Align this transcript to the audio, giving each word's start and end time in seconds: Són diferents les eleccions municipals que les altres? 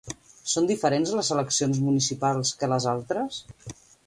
Són 0.53 0.69
diferents 0.71 1.11
les 1.17 1.29
eleccions 1.37 1.83
municipals 1.91 2.55
que 2.63 2.71
les 2.75 2.89
altres? 2.97 3.41